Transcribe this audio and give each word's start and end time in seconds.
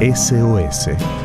SOS. 0.00 1.15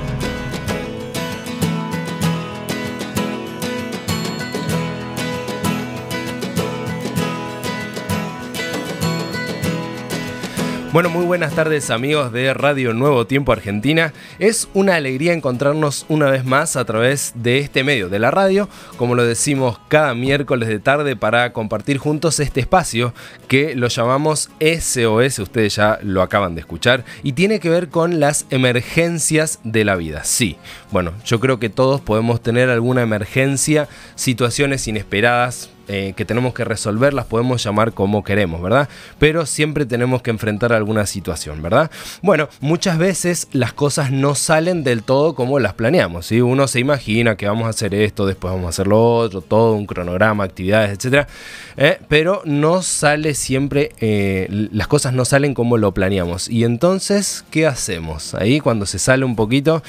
Bueno, 10.93 11.09
muy 11.09 11.23
buenas 11.23 11.55
tardes 11.55 11.89
amigos 11.89 12.33
de 12.33 12.53
Radio 12.53 12.93
Nuevo 12.93 13.25
Tiempo 13.25 13.53
Argentina. 13.53 14.11
Es 14.39 14.67
una 14.73 14.95
alegría 14.95 15.31
encontrarnos 15.31 16.05
una 16.09 16.29
vez 16.29 16.43
más 16.43 16.75
a 16.75 16.83
través 16.83 17.31
de 17.33 17.59
este 17.59 17.85
medio 17.85 18.09
de 18.09 18.19
la 18.19 18.29
radio, 18.29 18.67
como 18.97 19.15
lo 19.15 19.23
decimos 19.23 19.79
cada 19.87 20.13
miércoles 20.15 20.67
de 20.67 20.79
tarde 20.79 21.15
para 21.15 21.53
compartir 21.53 21.97
juntos 21.97 22.41
este 22.41 22.59
espacio 22.59 23.13
que 23.47 23.73
lo 23.73 23.87
llamamos 23.87 24.49
SOS, 24.59 25.39
ustedes 25.39 25.77
ya 25.77 25.97
lo 26.03 26.21
acaban 26.21 26.55
de 26.55 26.61
escuchar, 26.61 27.05
y 27.23 27.31
tiene 27.31 27.61
que 27.61 27.69
ver 27.69 27.87
con 27.87 28.19
las 28.19 28.45
emergencias 28.49 29.59
de 29.63 29.85
la 29.85 29.95
vida. 29.95 30.25
Sí, 30.25 30.57
bueno, 30.91 31.13
yo 31.25 31.39
creo 31.39 31.57
que 31.57 31.69
todos 31.69 32.01
podemos 32.01 32.43
tener 32.43 32.69
alguna 32.69 33.01
emergencia, 33.01 33.87
situaciones 34.15 34.89
inesperadas, 34.89 35.69
eh, 35.93 36.13
que 36.15 36.23
tenemos 36.23 36.53
que 36.53 36.63
resolver 36.63 37.13
las 37.13 37.25
podemos 37.25 37.61
llamar 37.61 37.91
como 37.91 38.23
queremos, 38.23 38.61
¿verdad? 38.61 38.87
Pero 39.19 39.45
siempre 39.45 39.85
tenemos 39.85 40.21
que 40.21 40.29
enfrentar 40.29 40.71
alguna 40.71 41.05
situación, 41.05 41.61
¿verdad? 41.61 41.91
Bueno, 42.21 42.47
muchas 42.61 42.97
veces 42.97 43.49
las 43.51 43.73
cosas 43.73 44.09
no 44.09 44.33
salen 44.33 44.85
del 44.85 45.03
todo 45.03 45.35
como 45.35 45.59
las 45.59 45.73
planeamos, 45.73 46.27
¿sí? 46.27 46.39
Uno 46.39 46.69
se 46.69 46.79
imagina 46.79 47.35
que 47.35 47.45
vamos 47.45 47.65
a 47.67 47.71
hacer 47.71 47.93
esto, 47.93 48.25
después 48.25 48.53
vamos 48.53 48.67
a 48.67 48.69
hacer 48.69 48.87
lo 48.87 49.17
otro, 49.17 49.41
todo 49.41 49.73
un 49.73 49.85
cronograma, 49.85 50.45
actividades, 50.45 50.97
etc. 50.97 51.27
¿eh? 51.75 51.99
pero 52.07 52.41
no 52.45 52.83
sale 52.83 53.33
siempre, 53.33 53.91
eh, 53.99 54.47
las 54.71 54.87
cosas 54.87 55.11
no 55.11 55.25
salen 55.25 55.53
como 55.53 55.75
lo 55.75 55.93
planeamos. 55.93 56.47
Y 56.47 56.63
entonces, 56.63 57.43
¿qué 57.51 57.67
hacemos? 57.67 58.33
Ahí 58.33 58.61
cuando 58.61 58.85
se 58.85 58.97
sale 58.97 59.25
un 59.25 59.35
poquito, 59.35 59.83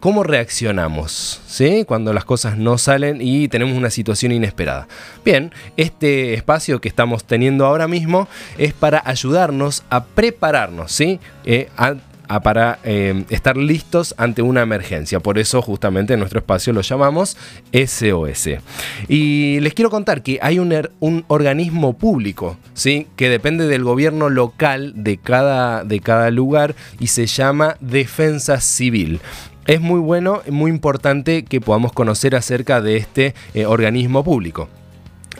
¿cómo 0.00 0.24
reaccionamos? 0.24 1.40
¿Sí? 1.46 1.84
Cuando 1.86 2.12
las 2.12 2.24
cosas 2.24 2.58
no 2.58 2.78
salen 2.78 3.18
y 3.20 3.46
tenemos 3.46 3.76
una 3.76 3.90
situación 3.90 4.32
inesperada. 4.32 4.88
Bien, 5.24 5.52
este 5.76 6.34
espacio 6.34 6.80
que 6.80 6.88
estamos 6.88 7.24
teniendo 7.24 7.66
ahora 7.66 7.86
mismo 7.88 8.28
es 8.56 8.72
para 8.72 9.02
ayudarnos 9.04 9.82
a 9.90 10.04
prepararnos, 10.04 10.92
¿sí? 10.92 11.20
Eh, 11.44 11.68
para 12.38 12.78
eh, 12.84 13.24
estar 13.28 13.56
listos 13.56 14.14
ante 14.16 14.40
una 14.40 14.62
emergencia. 14.62 15.18
Por 15.18 15.38
eso 15.38 15.60
justamente 15.60 16.16
nuestro 16.16 16.38
espacio 16.38 16.72
lo 16.72 16.82
llamamos 16.82 17.36
SOS. 17.72 18.50
Y 19.08 19.58
les 19.60 19.74
quiero 19.74 19.90
contar 19.90 20.22
que 20.22 20.38
hay 20.40 20.60
un, 20.60 20.70
er, 20.70 20.92
un 21.00 21.24
organismo 21.26 21.98
público, 21.98 22.56
¿sí? 22.72 23.08
que 23.16 23.28
depende 23.28 23.66
del 23.66 23.82
gobierno 23.82 24.28
local 24.28 24.92
de 24.94 25.16
cada, 25.16 25.82
de 25.82 25.98
cada 25.98 26.30
lugar 26.30 26.76
y 27.00 27.08
se 27.08 27.26
llama 27.26 27.76
Defensa 27.80 28.60
Civil 28.60 29.20
es 29.66 29.80
muy 29.80 30.00
bueno, 30.00 30.42
muy 30.50 30.70
importante 30.70 31.44
que 31.44 31.60
podamos 31.60 31.92
conocer 31.92 32.34
acerca 32.34 32.80
de 32.80 32.96
este 32.96 33.34
eh, 33.54 33.66
organismo 33.66 34.24
público. 34.24 34.68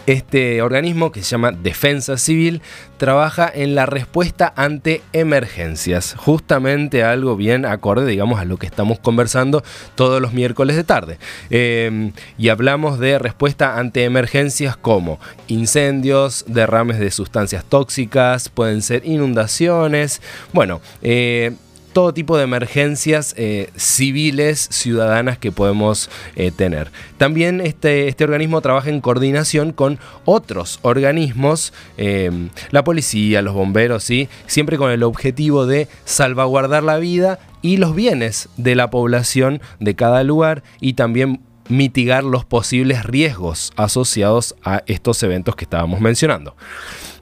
Este 0.06 0.62
organismo, 0.62 1.12
que 1.12 1.22
se 1.22 1.30
llama 1.30 1.52
Defensa 1.52 2.16
Civil, 2.16 2.62
trabaja 2.96 3.50
en 3.52 3.74
la 3.74 3.86
respuesta 3.86 4.52
ante 4.56 5.02
emergencias, 5.12 6.14
justamente 6.16 7.02
algo 7.02 7.36
bien 7.36 7.64
acorde, 7.64 8.06
digamos, 8.06 8.40
a 8.40 8.44
lo 8.44 8.56
que 8.56 8.66
estamos 8.66 8.98
conversando 8.98 9.62
todos 9.94 10.20
los 10.20 10.32
miércoles 10.32 10.76
de 10.76 10.84
tarde. 10.84 11.18
Em, 11.50 12.12
y 12.38 12.48
hablamos 12.48 12.98
de 12.98 13.18
respuesta 13.18 13.78
ante 13.78 14.04
emergencias 14.04 14.76
como 14.76 15.20
incendios, 15.48 16.44
derrames 16.46 16.98
de 16.98 17.10
sustancias 17.10 17.64
tóxicas, 17.64 18.48
pueden 18.48 18.82
ser 18.82 19.06
inundaciones, 19.06 20.20
bueno, 20.52 20.80
eh, 21.02 21.52
todo 21.92 22.14
tipo 22.14 22.36
de 22.36 22.44
emergencias 22.44 23.34
eh, 23.36 23.70
civiles, 23.76 24.68
ciudadanas 24.70 25.38
que 25.38 25.52
podemos 25.52 26.10
eh, 26.36 26.50
tener. 26.50 26.90
También 27.18 27.60
este, 27.60 28.08
este, 28.08 28.24
organismo 28.24 28.60
trabaja 28.60 28.90
en 28.90 29.00
coordinación 29.00 29.72
con 29.72 29.98
otros 30.24 30.78
organismos, 30.82 31.72
em, 31.96 32.50
la 32.70 32.84
policía, 32.84 33.42
los 33.42 33.54
bomberos, 33.54 34.04
¿sí? 34.04 34.28
siempre 34.46 34.78
con 34.78 34.90
el 34.90 35.02
objetivo 35.02 35.66
de 35.66 35.88
salvaguardar 36.04 36.82
la 36.82 36.98
vida 36.98 37.38
y 37.62 37.76
los 37.76 37.94
bienes 37.94 38.48
de 38.56 38.74
la 38.74 38.90
población 38.90 39.60
de 39.80 39.94
cada 39.94 40.22
lugar 40.24 40.62
y 40.80 40.94
también 40.94 41.40
mitigar 41.68 42.24
los 42.24 42.44
posibles 42.44 43.04
riesgos 43.04 43.72
asociados 43.76 44.56
a 44.64 44.82
estos 44.86 45.22
eventos 45.22 45.56
que 45.56 45.64
estábamos 45.64 46.00
mencionando. 46.00 46.56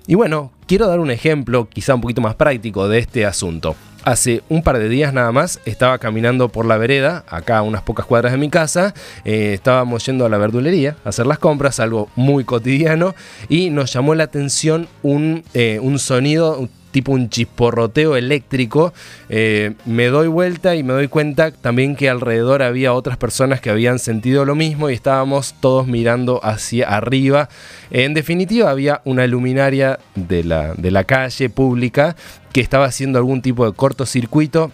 Y 0.07 0.15
bueno, 0.15 0.53
quiero 0.67 0.87
dar 0.89 1.01
un 1.01 1.11
ejemplo 1.11 1.69
quizá 1.69 1.95
un 1.95 2.01
poquito 2.01 2.23
más 2.23 2.35
práctico 2.35 2.89
de 2.89 2.99
este 2.99 3.27
asunto. 3.27 3.77
Hace 4.05 4.43
un 4.49 4.63
par 4.63 4.79
de 4.79 4.89
días 4.89 5.13
nada 5.13 5.33
más 5.33 5.61
estaba 5.65 5.99
caminando 5.99 6.49
por 6.49 6.65
la 6.65 6.79
vereda, 6.79 7.25
acá 7.29 7.59
a 7.59 7.63
unas 7.63 7.83
pocas 7.83 8.07
cuadras 8.07 8.33
de 8.33 8.39
mi 8.39 8.49
casa, 8.49 8.95
eh, 9.25 9.53
estábamos 9.55 10.07
yendo 10.07 10.25
a 10.25 10.29
la 10.29 10.39
verdulería 10.39 10.97
a 11.05 11.11
hacer 11.11 11.27
las 11.27 11.39
compras, 11.39 11.81
algo 11.81 12.09
muy 12.15 12.45
cotidiano, 12.45 13.15
y 13.49 13.71
nos 13.71 13.93
llamó 13.93 14.15
la 14.15 14.25
atención 14.25 14.89
un, 15.03 15.43
eh, 15.53 15.79
un 15.83 15.99
sonido, 15.99 16.69
tipo 16.91 17.13
un 17.13 17.29
chisporroteo 17.29 18.17
eléctrico, 18.17 18.93
eh, 19.29 19.75
me 19.85 20.07
doy 20.07 20.29
vuelta 20.29 20.75
y 20.75 20.83
me 20.83 20.93
doy 20.93 21.09
cuenta 21.09 21.51
también 21.51 21.97
que 21.97 22.09
alrededor 22.09 22.63
había 22.63 22.93
otras 22.93 23.17
personas 23.17 23.61
que 23.61 23.71
habían 23.71 23.99
sentido 23.99 24.45
lo 24.45 24.55
mismo 24.55 24.91
y 24.91 24.95
estábamos 24.95 25.55
todos 25.61 25.87
mirando 25.87 26.41
hacia 26.45 26.89
arriba. 26.89 27.49
En 27.91 28.15
definitiva, 28.15 28.71
había 28.71 29.01
una 29.05 29.27
luminaria 29.27 29.99
de 30.15 30.45
la, 30.45 30.75
de 30.75 30.91
la 30.91 31.05
calle 31.05 31.51
pública 31.51 32.17
que 32.53 32.61
estaba 32.61 32.87
haciendo 32.87 33.19
algún 33.19 33.43
tipo 33.43 33.67
de 33.67 33.73
cortocircuito. 33.73 34.73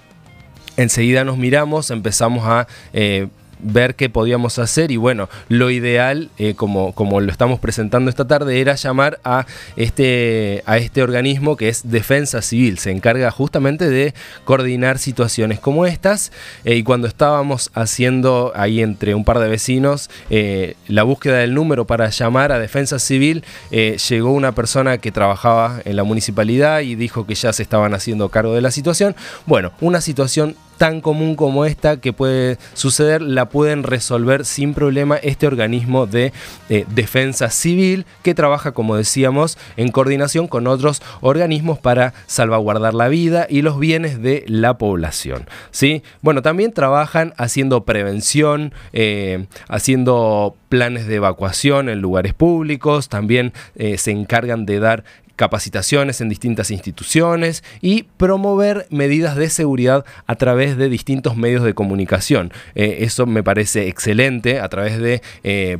Enseguida 0.77 1.25
nos 1.25 1.39
miramos, 1.39 1.91
empezamos 1.91 2.47
a 2.47 2.67
eh, 2.93 3.29
ver 3.65 3.95
qué 3.95 4.09
podíamos 4.09 4.59
hacer 4.59 4.91
y 4.91 4.97
bueno, 4.97 5.29
lo 5.49 5.71
ideal, 5.71 6.31
eh, 6.39 6.55
como, 6.55 6.93
como 6.93 7.21
lo 7.21 7.33
estamos 7.33 7.59
presentando 7.59 8.11
esta 8.11 8.27
tarde, 8.27 8.61
era 8.61 8.75
llamar 8.75 9.19
a 9.25 9.47
este, 9.77 10.63
a 10.67 10.77
este 10.77 11.03
organismo 11.03 11.57
que 11.57 11.69
es 11.69 11.91
Defensa 11.91 12.43
Civil, 12.43 12.79
se 12.79 12.91
encarga 12.91 13.31
justamente 13.31 13.89
de 13.89 14.15
coordinar 14.45 14.99
situaciones 14.99 15.59
como 15.59 15.87
estas 15.87 16.31
eh, 16.65 16.77
y 16.77 16.83
cuando 16.83 17.09
estábamos 17.09 17.71
haciendo 17.75 18.53
ahí 18.55 18.81
entre 18.81 19.15
un 19.15 19.25
par 19.25 19.39
de 19.39 19.49
vecinos 19.49 20.11
eh, 20.31 20.77
la 20.87 21.03
búsqueda 21.03 21.39
del 21.39 21.55
número 21.55 21.87
para 21.87 22.11
llamar 22.11 22.53
a 22.53 22.59
Defensa 22.59 22.99
Civil, 22.99 23.45
llegó 23.71 24.33
una 24.33 24.53
persona 24.53 24.99
que 24.99 25.11
trabajaba 25.11 25.81
en 25.85 25.97
la 25.97 26.05
municipalidad 26.05 26.81
y 26.81 26.95
dijo 26.95 27.27
que 27.27 27.35
ya 27.35 27.53
se 27.53 27.63
estaban 27.63 27.95
haciendo 27.95 28.29
cargo 28.29 28.55
de 28.55 28.61
la 28.61 28.71
situación. 28.71 29.17
Bueno, 29.47 29.73
una 29.81 30.01
situación 30.01 30.57
tan 30.77 31.01
común 31.01 31.35
como 31.35 31.65
esta 31.65 32.01
que 32.01 32.13
puede 32.13 32.59
suceder 32.75 33.23
la 33.23 33.49
pueden 33.49 33.83
resolver 33.83 34.45
sin 34.45 34.75
problema 34.75 35.17
este 35.17 35.47
organismo 35.47 36.07
de 36.07 36.33
eh, 36.69 36.85
defensa 36.95 37.51
civil 37.51 38.07
que 38.23 38.35
trabaja, 38.35 38.73
como 38.73 38.97
decíamos, 38.97 39.59
en 39.77 39.91
coordinación 39.91 40.49
con 40.49 40.67
otros 40.67 41.03
organismos 41.21 41.79
para 41.79 42.15
salvaguardar 42.27 42.95
la 42.95 43.09
vida 43.09 43.47
y 43.49 43.63
los 43.63 43.79
bienes 43.79 44.23
de 44.23 44.45
la 44.47 44.79
población. 44.79 45.47
¿sí? 45.71 46.03
Bueno, 46.23 46.43
también 46.43 46.73
trabajan 46.73 47.35
haciendo 47.37 47.85
prevención, 47.85 48.73
eh, 48.93 49.47
haciendo 49.69 50.57
planes 50.69 51.07
de 51.07 51.17
evacuación 51.17 51.89
en 51.89 52.01
lugares 52.01 52.35
públicos, 52.35 53.09
también 53.09 53.53
eh, 53.77 53.97
se 53.99 54.11
encargan 54.11 54.67
de 54.67 54.81
dar 54.81 55.05
capacitaciones 55.37 56.21
en 56.21 56.29
distintas 56.29 56.71
instituciones 56.71 57.65
y 57.81 58.05
promover 58.17 58.87
medidas 58.91 59.37
de 59.37 59.51
seguridad 59.51 60.05
a 60.27 60.37
través 60.37 60.77
de 60.77 60.89
distintos 60.89 61.37
medios 61.37 61.65
de 61.65 61.75
comunicación. 61.75 62.53
Eh, 62.75 62.99
eso 63.01 63.27
me 63.27 63.43
parece 63.43 63.89
excelente 63.89 64.61
a 64.61 64.69
través 64.69 64.99
de... 64.99 65.23
Eh, 65.43 65.79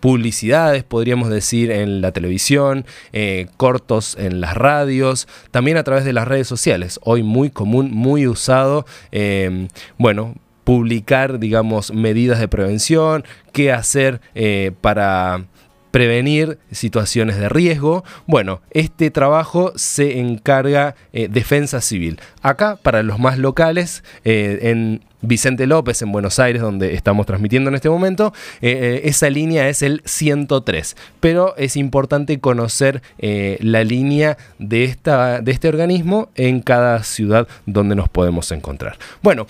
publicidades, 0.00 0.84
podríamos 0.84 1.28
decir, 1.28 1.72
en 1.72 2.00
la 2.00 2.12
televisión, 2.12 2.86
eh, 3.12 3.48
cortos 3.56 4.16
en 4.16 4.40
las 4.40 4.54
radios, 4.54 5.26
también 5.50 5.76
a 5.76 5.82
través 5.82 6.04
de 6.04 6.12
las 6.12 6.28
redes 6.28 6.46
sociales, 6.46 7.00
hoy 7.02 7.24
muy 7.24 7.50
común, 7.50 7.90
muy 7.90 8.28
usado, 8.28 8.86
bueno, 9.96 10.36
publicar, 10.62 11.40
digamos, 11.40 11.92
medidas 11.92 12.38
de 12.38 12.46
prevención, 12.46 13.24
qué 13.50 13.72
hacer 13.72 14.20
para 14.80 15.46
prevenir 15.90 16.58
situaciones 16.70 17.38
de 17.38 17.48
riesgo. 17.48 18.04
Bueno, 18.26 18.60
este 18.70 19.10
trabajo 19.10 19.72
se 19.76 20.18
encarga 20.20 20.94
eh, 21.12 21.28
Defensa 21.28 21.80
Civil. 21.80 22.20
Acá, 22.42 22.76
para 22.82 23.02
los 23.02 23.18
más 23.18 23.38
locales, 23.38 24.04
eh, 24.24 24.58
en 24.62 25.02
Vicente 25.20 25.66
López, 25.66 26.00
en 26.02 26.12
Buenos 26.12 26.38
Aires, 26.38 26.62
donde 26.62 26.94
estamos 26.94 27.26
transmitiendo 27.26 27.70
en 27.70 27.74
este 27.74 27.90
momento, 27.90 28.32
eh, 28.60 29.00
esa 29.04 29.28
línea 29.30 29.68
es 29.68 29.82
el 29.82 30.02
103. 30.04 30.96
Pero 31.20 31.56
es 31.56 31.76
importante 31.76 32.38
conocer 32.38 33.02
la 33.18 33.82
línea 33.84 34.38
de, 34.58 34.84
esta, 34.84 35.40
de 35.40 35.50
este 35.50 35.68
organismo 35.68 36.30
en 36.36 36.60
cada 36.60 37.02
ciudad 37.02 37.48
donde 37.66 37.96
nos 37.96 38.08
podemos 38.08 38.52
encontrar. 38.52 38.96
Bueno, 39.22 39.46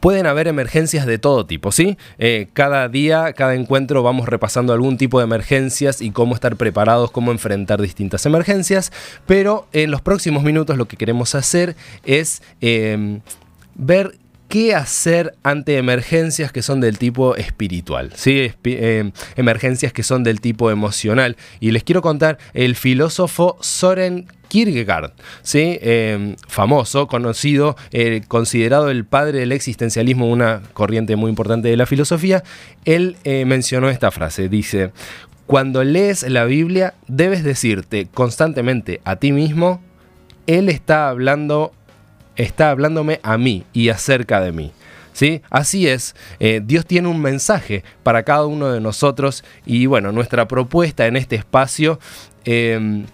pueden 0.00 0.26
haber 0.26 0.48
emergencias 0.48 1.06
de 1.06 1.18
todo 1.18 1.46
tipo, 1.46 1.72
¿sí? 1.72 1.96
Eh, 2.18 2.48
cada 2.52 2.88
día, 2.88 3.32
cada 3.32 3.54
encuentro 3.54 4.02
vamos 4.02 4.28
repasando 4.28 4.72
algún 4.72 4.96
tipo 4.96 5.18
de 5.18 5.24
emergencias 5.24 6.00
y 6.00 6.10
cómo 6.10 6.34
estar 6.34 6.56
preparados, 6.56 7.10
cómo 7.10 7.32
enfrentar 7.32 7.80
distintas 7.80 8.24
emergencias, 8.26 8.92
pero 9.26 9.66
en 9.72 9.90
los 9.90 10.00
próximos 10.00 10.42
minutos 10.42 10.76
lo 10.76 10.86
que 10.86 10.96
queremos 10.96 11.34
hacer 11.34 11.76
es 12.04 12.42
em, 12.60 13.20
ver 13.74 14.18
qué 14.48 14.74
hacer 14.74 15.34
ante 15.42 15.76
emergencias 15.76 16.52
que 16.52 16.62
son 16.62 16.80
del 16.80 16.98
tipo 16.98 17.36
espiritual, 17.36 18.12
¿sí? 18.14 18.52
Em, 18.64 19.12
emergencias 19.36 19.92
que 19.92 20.02
son 20.02 20.24
del 20.24 20.40
tipo 20.40 20.70
emocional. 20.70 21.36
Y 21.60 21.70
les 21.70 21.84
quiero 21.84 22.02
contar, 22.02 22.38
el 22.54 22.74
filósofo 22.74 23.58
Soren 23.60 24.26
Kierkegaard, 24.48 25.12
¿sí? 25.42 25.78
Em, 25.82 26.36
famoso, 26.48 27.06
conocido, 27.06 27.76
eh, 27.92 28.22
considerado 28.26 28.90
el 28.90 29.04
padre 29.04 29.40
del 29.40 29.52
existencialismo, 29.52 30.30
una 30.30 30.62
corriente 30.72 31.16
muy 31.16 31.28
importante 31.28 31.68
de 31.68 31.76
la 31.76 31.86
filosofía, 31.86 32.42
él 32.86 33.16
eh, 33.24 33.44
mencionó 33.44 33.90
esta 33.90 34.10
frase, 34.10 34.48
dice, 34.48 34.92
cuando 35.48 35.82
lees 35.82 36.28
la 36.28 36.44
Biblia 36.44 36.92
debes 37.06 37.42
decirte 37.42 38.06
constantemente 38.12 39.00
a 39.04 39.16
ti 39.16 39.32
mismo, 39.32 39.80
Él 40.46 40.68
está 40.68 41.08
hablando, 41.08 41.72
está 42.38 42.70
hablándome 42.70 43.20
a 43.22 43.36
mí 43.36 43.64
y 43.74 43.90
acerca 43.90 44.40
de 44.40 44.52
mí. 44.52 44.72
¿Sí? 45.12 45.42
Así 45.50 45.88
es, 45.88 46.14
eh, 46.38 46.60
Dios 46.64 46.86
tiene 46.86 47.08
un 47.08 47.20
mensaje 47.20 47.82
para 48.04 48.22
cada 48.22 48.46
uno 48.46 48.70
de 48.70 48.80
nosotros 48.80 49.42
y 49.66 49.86
bueno, 49.86 50.12
nuestra 50.12 50.46
propuesta 50.46 51.08
en 51.08 51.16
este 51.16 51.34
espacio 51.34 51.98
em, 52.44 53.04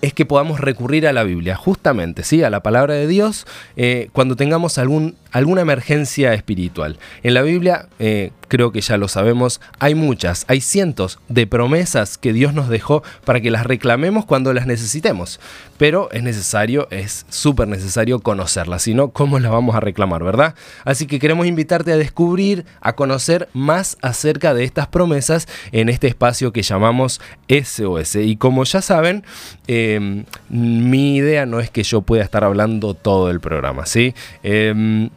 es 0.00 0.14
que 0.14 0.24
podamos 0.24 0.60
recurrir 0.60 1.06
a 1.06 1.12
la 1.12 1.24
Biblia, 1.24 1.54
justamente, 1.54 2.22
¿sí? 2.22 2.42
a 2.42 2.48
la 2.48 2.62
palabra 2.62 2.94
de 2.94 3.06
Dios, 3.06 3.46
eh, 3.76 4.08
cuando 4.12 4.34
tengamos 4.34 4.78
algún, 4.78 5.14
alguna 5.32 5.62
emergencia 5.62 6.34
espiritual. 6.34 6.98
En 7.22 7.34
la 7.34 7.42
Biblia, 7.42 7.88
eh, 7.98 8.32
creo 8.48 8.72
que 8.72 8.80
ya 8.80 8.96
lo 8.96 9.08
sabemos, 9.08 9.60
hay 9.78 9.94
muchas, 9.94 10.44
hay 10.48 10.60
cientos 10.60 11.18
de 11.28 11.46
promesas 11.46 12.18
que 12.18 12.32
Dios 12.32 12.54
nos 12.54 12.68
dejó 12.68 13.02
para 13.24 13.40
que 13.40 13.50
las 13.50 13.66
reclamemos 13.66 14.24
cuando 14.24 14.52
las 14.52 14.66
necesitemos. 14.66 15.40
Pero 15.78 16.10
es 16.12 16.22
necesario, 16.22 16.88
es 16.90 17.26
súper 17.28 17.68
necesario 17.68 18.20
conocerlas, 18.20 18.82
si 18.82 18.94
no, 18.94 19.08
¿cómo 19.08 19.38
las 19.38 19.50
vamos 19.50 19.76
a 19.76 19.80
reclamar, 19.80 20.22
verdad? 20.22 20.54
Así 20.84 21.06
que 21.06 21.18
queremos 21.18 21.46
invitarte 21.46 21.92
a 21.92 21.96
descubrir, 21.96 22.64
a 22.80 22.94
conocer 22.94 23.48
más 23.52 23.98
acerca 24.02 24.54
de 24.54 24.64
estas 24.64 24.86
promesas 24.86 25.48
en 25.72 25.88
este 25.88 26.06
espacio 26.06 26.52
que 26.52 26.62
llamamos 26.62 27.20
SOS. 27.48 28.16
Y 28.16 28.36
como 28.36 28.64
ya 28.64 28.80
saben, 28.80 29.24
em, 29.66 30.24
mi 30.48 31.16
idea 31.16 31.46
no 31.46 31.60
es 31.60 31.70
que 31.70 31.82
yo 31.82 32.02
pueda 32.02 32.22
estar 32.22 32.44
hablando 32.44 32.94
todo 32.94 33.30
el 33.30 33.40
programa, 33.40 33.86
¿sí? 33.86 34.14
Em, 34.42 35.10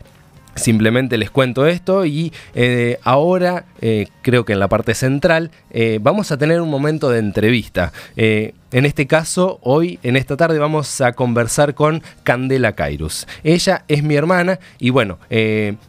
Simplemente 0.55 1.17
les 1.17 1.31
cuento 1.31 1.67
esto 1.67 2.05
y 2.05 2.33
eh, 2.53 2.99
ahora 3.03 3.65
eh, 3.81 4.07
creo 4.21 4.45
que 4.45 4.53
en 4.53 4.59
la 4.59 4.67
parte 4.67 4.93
central 4.93 5.51
eh, 5.71 5.99
vamos 6.01 6.31
a 6.31 6.37
tener 6.37 6.59
un 6.59 6.69
momento 6.69 7.09
de 7.09 7.19
entrevista. 7.19 7.93
en 8.15 8.85
este 8.85 9.07
caso, 9.07 9.59
hoy, 9.63 9.99
en 10.03 10.15
esta 10.15 10.37
tarde, 10.37 10.59
vamos 10.59 11.01
a 11.01 11.13
conversar 11.13 11.73
con 11.73 12.03
Candela 12.23 12.73
Cairus. 12.73 13.25
Ella 13.43 13.83
es 13.87 14.03
mi 14.03 14.15
hermana 14.15 14.59
y 14.79 14.89
bueno, 14.89 15.17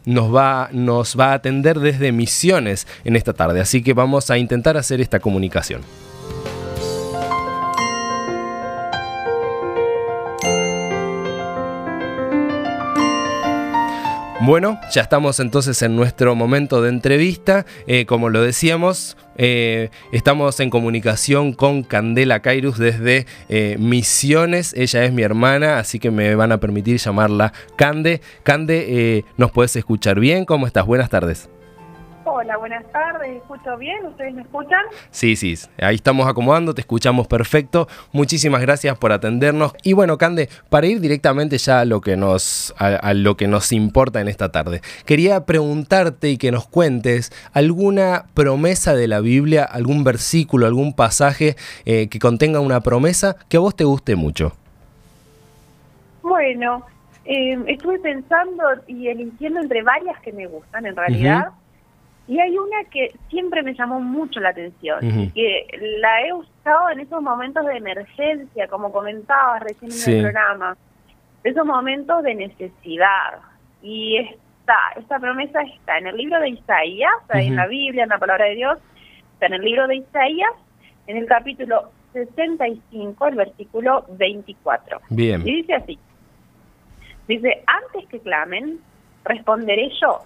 nos, 0.05 0.33
va, 0.33 0.69
nos 0.71 1.19
va 1.19 1.31
a 1.31 1.33
atender 1.33 1.79
desde 1.79 2.11
Misiones 2.11 2.87
en 3.03 3.15
esta 3.15 3.33
tarde. 3.33 3.59
Así 3.61 3.83
que 3.83 3.93
vamos 3.93 4.31
a 4.31 4.37
intentar 4.37 4.77
hacer 4.77 5.01
esta 5.01 5.19
comunicación. 5.19 5.81
Bueno, 14.43 14.79
ya 14.91 15.03
estamos 15.03 15.39
entonces 15.39 15.79
en 15.83 15.95
nuestro 15.95 16.33
momento 16.33 16.81
de 16.81 16.89
entrevista. 16.89 17.67
Eh, 17.85 18.07
como 18.07 18.29
lo 18.29 18.41
decíamos, 18.41 19.15
eh, 19.37 19.91
estamos 20.11 20.59
en 20.59 20.71
comunicación 20.71 21.53
con 21.53 21.83
Candela 21.83 22.39
Cairus 22.39 22.79
desde 22.79 23.27
eh, 23.49 23.77
Misiones. 23.77 24.73
Ella 24.75 25.03
es 25.03 25.13
mi 25.13 25.21
hermana, 25.21 25.77
así 25.77 25.99
que 25.99 26.09
me 26.09 26.33
van 26.33 26.51
a 26.51 26.59
permitir 26.59 26.97
llamarla 26.97 27.53
Cande. 27.75 28.21
Cande, 28.41 29.23
¿nos 29.37 29.51
puedes 29.51 29.75
escuchar 29.75 30.19
bien? 30.19 30.45
¿Cómo 30.45 30.65
estás? 30.65 30.87
Buenas 30.87 31.11
tardes. 31.11 31.47
Hola, 32.23 32.57
buenas 32.57 32.85
tardes. 32.91 33.37
¿Escucho 33.37 33.77
bien? 33.77 34.05
¿Ustedes 34.05 34.33
me 34.35 34.43
escuchan? 34.43 34.81
Sí, 35.09 35.35
sí. 35.35 35.55
Ahí 35.79 35.95
estamos 35.95 36.27
acomodando, 36.27 36.75
te 36.75 36.81
escuchamos 36.81 37.27
perfecto. 37.27 37.87
Muchísimas 38.11 38.61
gracias 38.61 38.95
por 38.99 39.11
atendernos. 39.11 39.73
Y 39.83 39.93
bueno, 39.93 40.19
Cande, 40.19 40.47
para 40.69 40.85
ir 40.85 41.01
directamente 41.01 41.57
ya 41.57 41.79
a 41.79 41.85
lo 41.85 41.99
que 41.99 42.17
nos, 42.17 42.75
a, 42.77 43.13
lo 43.15 43.37
que 43.37 43.47
nos 43.47 43.71
importa 43.71 44.21
en 44.21 44.27
esta 44.27 44.51
tarde, 44.51 44.81
quería 45.05 45.45
preguntarte 45.45 46.29
y 46.29 46.37
que 46.37 46.51
nos 46.51 46.67
cuentes 46.67 47.31
alguna 47.53 48.25
promesa 48.35 48.93
de 48.93 49.07
la 49.07 49.19
Biblia, 49.19 49.63
algún 49.63 50.03
versículo, 50.03 50.67
algún 50.67 50.93
pasaje 50.93 51.55
eh, 51.85 52.07
que 52.07 52.19
contenga 52.19 52.59
una 52.59 52.81
promesa 52.81 53.35
que 53.49 53.57
a 53.57 53.61
vos 53.61 53.75
te 53.75 53.83
guste 53.83 54.15
mucho. 54.15 54.53
Bueno, 56.21 56.85
eh, 57.25 57.57
estuve 57.65 57.97
pensando 57.97 58.63
y 58.85 59.07
eligiendo 59.07 59.59
entre 59.59 59.81
varias 59.81 60.19
que 60.21 60.31
me 60.33 60.45
gustan 60.45 60.85
en 60.85 60.95
realidad. 60.95 61.51
Y 62.27 62.39
hay 62.39 62.57
una 62.57 62.83
que 62.85 63.13
siempre 63.29 63.63
me 63.63 63.73
llamó 63.73 63.99
mucho 63.99 64.39
la 64.39 64.49
atención, 64.49 64.99
que 65.33 65.67
la 65.99 66.25
he 66.25 66.33
usado 66.33 66.89
en 66.91 66.99
esos 66.99 67.21
momentos 67.21 67.65
de 67.65 67.77
emergencia, 67.77 68.67
como 68.67 68.91
comentabas 68.91 69.61
recién 69.63 69.91
en 69.91 70.15
el 70.15 70.23
programa, 70.23 70.77
esos 71.43 71.65
momentos 71.65 72.23
de 72.23 72.35
necesidad. 72.35 73.39
Y 73.81 74.17
está, 74.17 74.77
esta 74.95 75.19
promesa 75.19 75.61
está 75.61 75.97
en 75.97 76.07
el 76.07 76.17
libro 76.17 76.39
de 76.39 76.49
Isaías, 76.49 77.11
en 77.33 77.55
la 77.55 77.67
Biblia, 77.67 78.03
en 78.03 78.09
la 78.09 78.19
palabra 78.19 78.45
de 78.45 78.55
Dios, 78.55 78.79
está 79.33 79.47
en 79.47 79.53
el 79.55 79.61
libro 79.61 79.87
de 79.87 79.97
Isaías, 79.97 80.51
en 81.07 81.17
el 81.17 81.25
capítulo 81.25 81.91
65, 82.13 83.27
el 83.27 83.35
versículo 83.35 84.05
24. 84.09 85.01
Bien. 85.09 85.41
Y 85.45 85.55
dice 85.55 85.73
así, 85.73 85.99
dice, 87.27 87.63
antes 87.65 88.07
que 88.09 88.19
clamen, 88.19 88.79
responderé 89.25 89.89
yo 89.99 90.21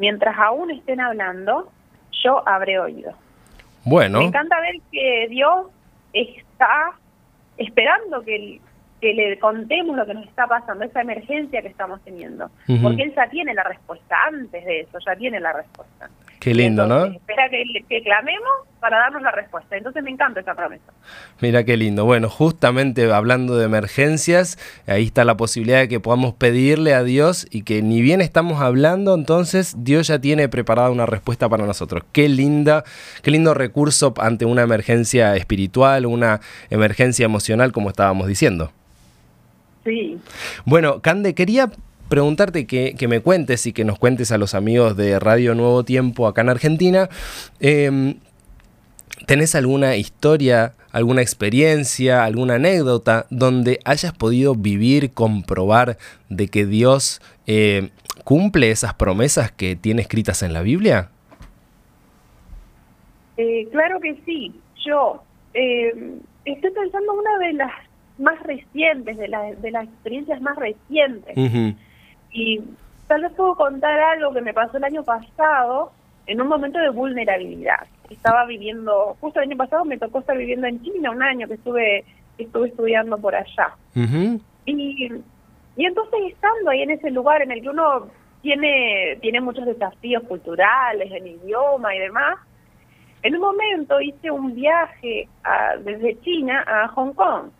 mientras 0.00 0.36
aún 0.38 0.70
estén 0.70 0.98
hablando, 1.00 1.70
yo 2.24 2.42
habré 2.48 2.80
oído. 2.80 3.12
Bueno. 3.84 4.18
Me 4.18 4.24
encanta 4.24 4.58
ver 4.60 4.76
que 4.90 5.28
Dios 5.28 5.66
está 6.12 6.92
esperando 7.58 8.22
que, 8.22 8.60
que 9.00 9.12
le 9.12 9.38
contemos 9.38 9.96
lo 9.96 10.06
que 10.06 10.14
nos 10.14 10.26
está 10.26 10.46
pasando, 10.46 10.84
esa 10.84 11.02
emergencia 11.02 11.60
que 11.60 11.68
estamos 11.68 12.00
teniendo. 12.02 12.50
Porque 12.82 13.02
Él 13.02 13.14
ya 13.14 13.28
tiene 13.28 13.52
la 13.54 13.62
respuesta, 13.62 14.16
antes 14.26 14.64
de 14.64 14.80
eso, 14.80 14.98
ya 15.04 15.14
tiene 15.16 15.38
la 15.38 15.52
respuesta. 15.52 16.08
Qué 16.40 16.54
lindo, 16.54 16.86
¿no? 16.86 17.04
Espera 17.04 17.50
que, 17.50 17.64
que, 17.86 18.02
clamemos 18.02 18.50
para 18.80 18.96
darnos 18.96 19.20
la 19.20 19.30
respuesta. 19.30 19.76
Entonces 19.76 20.02
me 20.02 20.10
encanta 20.10 20.40
esa 20.40 20.54
promesa. 20.54 20.90
Mira 21.42 21.64
qué 21.64 21.76
lindo. 21.76 22.06
Bueno, 22.06 22.30
justamente 22.30 23.12
hablando 23.12 23.58
de 23.58 23.66
emergencias, 23.66 24.58
ahí 24.86 25.04
está 25.04 25.26
la 25.26 25.36
posibilidad 25.36 25.80
de 25.80 25.88
que 25.88 26.00
podamos 26.00 26.32
pedirle 26.32 26.94
a 26.94 27.04
Dios 27.04 27.46
y 27.50 27.62
que 27.62 27.82
ni 27.82 28.00
bien 28.00 28.22
estamos 28.22 28.62
hablando, 28.62 29.14
entonces 29.14 29.74
Dios 29.84 30.08
ya 30.08 30.18
tiene 30.18 30.48
preparada 30.48 30.88
una 30.88 31.04
respuesta 31.04 31.46
para 31.46 31.66
nosotros. 31.66 32.04
Qué 32.10 32.26
linda, 32.30 32.84
qué 33.22 33.30
lindo 33.30 33.52
recurso 33.52 34.14
ante 34.16 34.46
una 34.46 34.62
emergencia 34.62 35.36
espiritual, 35.36 36.06
una 36.06 36.40
emergencia 36.70 37.26
emocional, 37.26 37.70
como 37.70 37.90
estábamos 37.90 38.26
diciendo. 38.28 38.72
Sí. 39.84 40.18
Bueno, 40.64 41.02
Cande, 41.02 41.34
quería 41.34 41.70
preguntarte 42.10 42.66
que, 42.66 43.06
me 43.08 43.20
cuentes 43.20 43.66
y 43.66 43.72
que 43.72 43.84
nos 43.84 43.98
cuentes 43.98 44.32
a 44.32 44.36
los 44.36 44.54
amigos 44.54 44.96
de 44.96 45.18
Radio 45.18 45.54
Nuevo 45.54 45.84
Tiempo 45.84 46.26
acá 46.26 46.42
en 46.42 46.50
Argentina. 46.50 47.08
Em, 47.60 48.16
¿Tenés 49.26 49.54
alguna 49.54 49.96
historia, 49.96 50.72
alguna 50.92 51.22
experiencia, 51.22 52.24
alguna 52.24 52.56
anécdota 52.56 53.26
donde 53.30 53.78
hayas 53.84 54.12
podido 54.12 54.54
vivir, 54.56 55.12
comprobar 55.12 55.98
de 56.28 56.48
que 56.48 56.66
Dios 56.66 57.22
eh, 57.46 57.90
cumple 58.24 58.70
esas 58.70 58.94
promesas 58.94 59.52
que 59.52 59.76
tiene 59.76 60.02
escritas 60.02 60.42
en 60.42 60.52
la 60.52 60.62
Biblia? 60.62 61.10
Eh, 63.36 63.68
claro 63.70 64.00
que 64.00 64.16
sí. 64.26 64.52
Yo 64.84 65.22
eh, 65.54 66.18
estoy 66.44 66.70
pensando 66.72 67.12
una 67.14 67.38
de 67.38 67.52
las 67.52 67.72
más 68.18 68.42
recientes, 68.42 69.16
de, 69.16 69.28
de 69.60 69.70
las 69.70 69.84
experiencias 69.84 70.40
más 70.40 70.56
recientes. 70.56 71.36
Y 72.32 72.60
tal 73.06 73.22
vez 73.22 73.32
puedo 73.32 73.54
contar 73.54 73.98
algo 73.98 74.32
que 74.32 74.40
me 74.40 74.54
pasó 74.54 74.76
el 74.76 74.84
año 74.84 75.02
pasado 75.02 75.92
en 76.26 76.40
un 76.40 76.48
momento 76.48 76.78
de 76.78 76.90
vulnerabilidad. 76.90 77.86
Estaba 78.08 78.44
viviendo, 78.46 79.16
justo 79.20 79.40
el 79.40 79.48
año 79.48 79.56
pasado 79.56 79.84
me 79.84 79.98
tocó 79.98 80.20
estar 80.20 80.36
viviendo 80.36 80.66
en 80.66 80.82
China 80.82 81.10
un 81.10 81.22
año 81.22 81.48
que 81.48 81.54
estuve 81.54 82.04
estuve 82.38 82.68
estudiando 82.68 83.18
por 83.18 83.34
allá. 83.34 83.74
Y 84.64 85.08
y 85.76 85.86
entonces 85.86 86.20
estando 86.32 86.70
ahí 86.70 86.82
en 86.82 86.90
ese 86.90 87.10
lugar 87.10 87.42
en 87.42 87.52
el 87.52 87.62
que 87.62 87.68
uno 87.68 88.08
tiene 88.42 89.18
tiene 89.20 89.40
muchos 89.40 89.66
desafíos 89.66 90.22
culturales, 90.24 91.10
en 91.12 91.26
idioma 91.26 91.94
y 91.94 91.98
demás, 92.00 92.38
en 93.22 93.34
un 93.34 93.40
momento 93.40 94.00
hice 94.00 94.30
un 94.30 94.54
viaje 94.54 95.28
desde 95.84 96.20
China 96.20 96.64
a 96.66 96.88
Hong 96.88 97.12
Kong. 97.12 97.50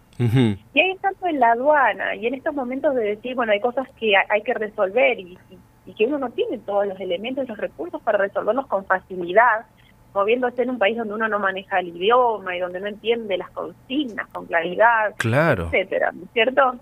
Y 0.74 0.80
ahí 0.80 0.90
estando 0.90 1.26
en 1.26 1.40
la 1.40 1.52
aduana 1.52 2.14
y 2.14 2.26
en 2.26 2.34
estos 2.34 2.54
momentos 2.54 2.94
de 2.94 3.02
decir, 3.02 3.34
bueno, 3.34 3.52
hay 3.52 3.60
cosas 3.60 3.88
que 3.98 4.12
hay 4.16 4.42
que 4.42 4.54
resolver 4.54 5.18
y, 5.18 5.38
y 5.86 5.94
que 5.94 6.06
uno 6.06 6.18
no 6.18 6.30
tiene 6.30 6.58
todos 6.58 6.86
los 6.86 7.00
elementos, 7.00 7.48
los 7.48 7.58
recursos 7.58 8.00
para 8.02 8.18
resolverlos 8.18 8.66
con 8.66 8.84
facilidad, 8.84 9.66
moviéndose 10.14 10.62
en 10.62 10.70
un 10.70 10.78
país 10.78 10.96
donde 10.96 11.14
uno 11.14 11.28
no 11.28 11.38
maneja 11.38 11.80
el 11.80 11.88
idioma 11.88 12.56
y 12.56 12.60
donde 12.60 12.80
no 12.80 12.88
entiende 12.88 13.36
las 13.38 13.50
consignas 13.50 14.28
con 14.28 14.46
claridad, 14.46 15.14
claro. 15.16 15.66
etcétera, 15.66 16.12
¿cierto? 16.32 16.74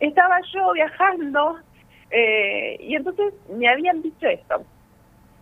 Estaba 0.00 0.38
yo 0.52 0.72
viajando 0.72 1.58
eh, 2.10 2.76
y 2.80 2.94
entonces 2.94 3.34
me 3.56 3.68
habían 3.68 4.02
dicho 4.02 4.26
esto, 4.26 4.62